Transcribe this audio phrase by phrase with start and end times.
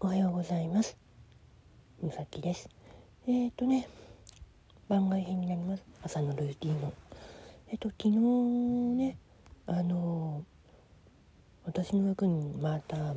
[0.00, 0.98] おはようございます。
[2.02, 2.68] みさきです。
[3.26, 3.88] えっ、ー、とね
[4.88, 5.84] 番外編になります。
[6.02, 6.92] 朝のルーティンの。
[7.68, 9.16] えっ、ー、と昨日ね
[9.66, 10.44] あの
[11.64, 13.14] 私の役にまた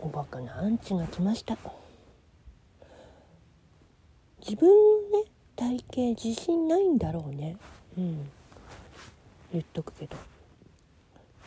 [0.00, 1.58] おバカなアンチが来ました。
[4.40, 4.68] 自分
[5.10, 5.24] のね
[5.56, 7.56] 体型自信ないんだろうね。
[7.98, 8.30] うん。
[9.52, 10.16] 言っとくけど。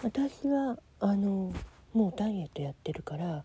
[0.03, 1.51] 私はあの
[1.93, 3.43] もうダイエットやってるから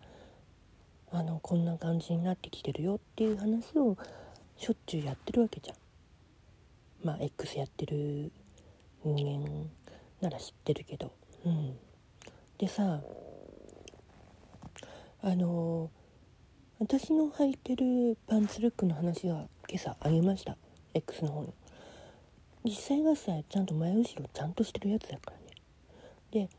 [1.11, 3.97] あのこんな感じになってきてるよっていう話を
[4.57, 5.77] しょっちゅうやってるわけじゃん。
[7.03, 8.31] まあ X やってる
[9.05, 9.71] 人間
[10.21, 11.13] なら知ってるけど。
[11.45, 11.77] うん、
[12.59, 13.01] でさ
[15.23, 15.91] あの
[16.79, 20.57] 私の履いてるパンツルックの話は今朝あげました
[20.95, 21.53] X の方に。
[22.65, 25.45] 実際がさちゃんと前後ろちゃんとしてるやつだからね。
[26.31, 26.51] で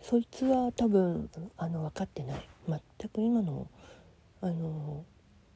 [0.00, 3.66] そいつは多分あの分かってない全く今の
[4.40, 5.04] あの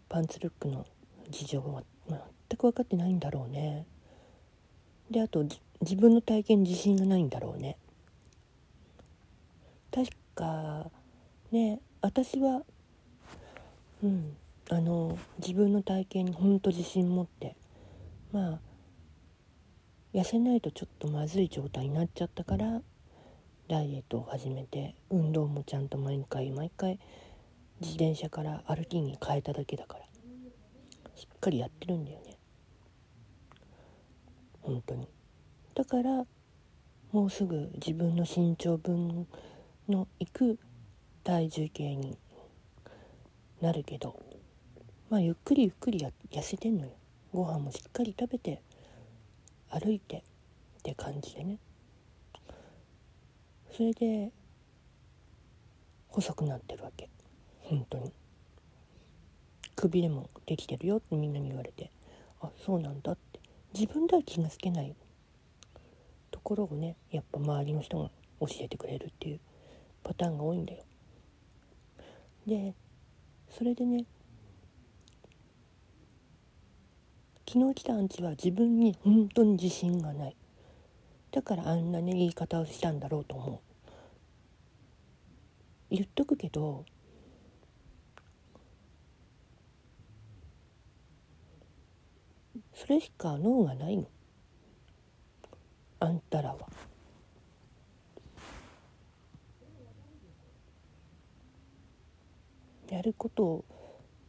[0.08, 0.86] パンツルックの
[1.30, 2.18] 事情は全
[2.58, 3.86] く分かってないんだろうね。
[5.10, 5.44] であと
[5.80, 7.76] 自分の体験自信がないんだろうね。
[9.92, 10.90] 確か
[11.50, 12.62] ね私は
[14.02, 14.36] うん
[14.70, 17.56] あの自分の体験にほんと自信持って
[18.32, 18.58] まあ
[20.14, 22.80] 痩せないとちょっとまずい状態になっちゃったから
[23.68, 26.98] ダイエットを始めて運動もちゃんと毎回毎回
[27.82, 30.04] 自転車から歩きに変えただけだから。
[31.16, 32.36] しっかりやってるんだよね。
[34.62, 35.08] 本当に。
[35.74, 36.24] だから
[37.10, 39.26] もうすぐ自分の身長分
[39.88, 40.58] のいく
[41.24, 42.16] 体重計に
[43.60, 44.18] なるけど
[45.10, 46.92] まあゆっくりゆっくりや痩せてんのよ。
[47.32, 48.62] ご飯もしっかり食べて
[49.70, 50.22] 歩いてっ
[50.82, 51.58] て感じでね。
[53.72, 54.30] それで
[56.08, 57.08] 細くなってるわけ。
[57.72, 58.12] 本当に。
[59.76, 61.90] 首でもできてるよってみんなに言われて。
[62.42, 63.40] あそうなんだって。
[63.72, 64.94] 自分では気がつけない。
[66.30, 69.40] ところをねやっぱ周りの人が教えてくれるっていう
[70.04, 70.84] パターンが多いんだよ。
[72.46, 72.74] で
[73.48, 74.04] それでね
[77.48, 80.36] 昨日来たアンチは自分に本当に自信がない。
[81.30, 83.58] だからあんなね言い方をしたんだろうと思う。
[85.90, 86.84] 言っとくけど
[92.82, 94.08] それしか脳がないの
[96.00, 96.58] あんたらは。
[102.90, 103.64] やること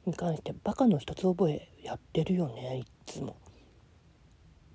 [0.06, 3.38] に関してバカの一つ覚えやってるよねいつも。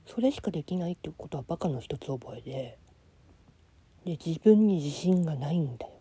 [0.07, 2.79] それしかできないってことはバカの一つ覚えで
[4.05, 5.93] で自分に自信がないんだよ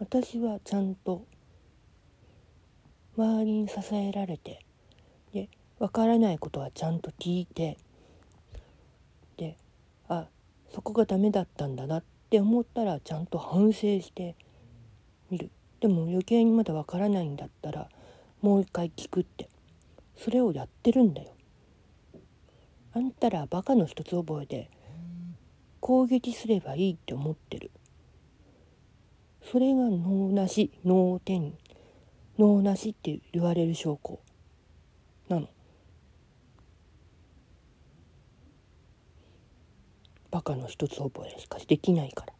[0.00, 1.24] 私はちゃんと
[3.16, 4.65] 周りに支えられて
[5.36, 7.76] で分からないことはちゃんと聞いて
[9.36, 9.58] で
[10.08, 10.28] あ
[10.72, 14.34] そこがダメだったんだなって思ったらちゃんと反省して
[15.30, 15.50] みる。
[15.80, 17.90] でも余計にまだ分からないんだったら
[18.40, 19.50] もう一回聞くって
[20.16, 21.34] それをやってるんだよ。
[22.94, 24.70] あんたらバカの一つ覚えで
[25.80, 27.70] 攻撃すればいいって思ってる。
[29.42, 31.52] それが脳なし脳天
[32.38, 34.18] 脳なしって言われる証拠。
[35.28, 35.48] なの。
[40.30, 42.32] バカの一つ覚えしかできないから。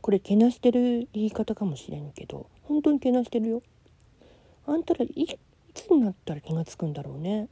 [0.00, 3.62] これけなしてる言い方かもしれんけど本当にけなしてるよ。
[4.66, 5.38] あんたらい
[5.72, 7.48] つになったら気が付くんだろうね。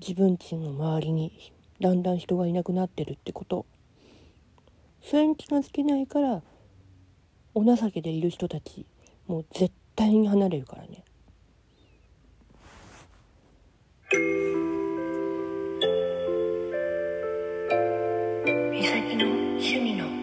[0.00, 3.66] 自分ちの周りにだんだん人がいなくなってるってこと。
[5.02, 6.42] それに気が付けないから
[7.54, 8.86] お情けでいる人たち
[9.26, 11.04] もう絶対に離れるからね。
[19.62, 20.21] 趣味の